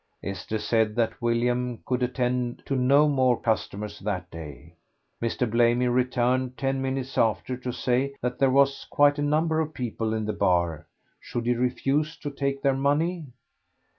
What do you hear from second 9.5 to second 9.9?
of